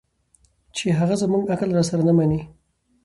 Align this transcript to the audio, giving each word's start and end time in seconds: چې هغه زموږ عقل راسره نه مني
چې 0.75 0.85
هغه 0.99 1.15
زموږ 1.23 1.43
عقل 1.53 1.69
راسره 1.77 2.03
نه 2.07 2.13
مني 2.17 2.41